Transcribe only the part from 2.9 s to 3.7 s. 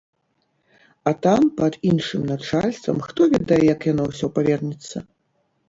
хто ведае,